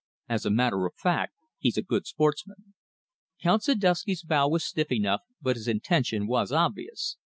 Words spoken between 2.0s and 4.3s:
sportsman." Count Ziduski's